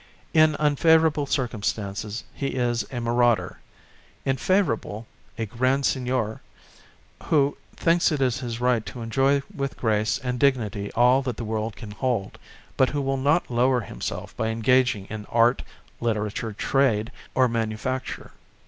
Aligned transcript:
In 0.33 0.55
unfavourable 0.59 1.27
circumstances 1.27 2.23
he 2.33 2.47
is 2.55 2.83
a 2.91 2.99
marauder. 2.99 3.59
In 4.25 4.35
favourable, 4.35 5.05
a 5.37 5.45
Grand 5.45 5.85
Seigneur 5.85 6.41
who 7.25 7.55
thinks 7.75 8.11
it 8.11 8.19
his 8.19 8.59
right 8.59 8.83
to 8.87 9.03
enjoy 9.03 9.43
with 9.53 9.77
grace 9.77 10.17
and 10.17 10.39
dignity 10.39 10.91
all 10.93 11.21
that 11.21 11.37
the 11.37 11.45
world 11.45 11.75
can 11.75 11.91
hold, 11.91 12.39
but 12.77 12.89
who 12.89 12.99
will 13.03 13.15
not 13.15 13.51
lower 13.51 13.81
himself 13.81 14.35
by 14.35 14.47
engaging 14.47 15.05
in 15.11 15.27
art, 15.29 15.61
literature, 15.99 16.51
trade 16.51 17.11
or 17.35 17.47
manufacture. 17.47 18.31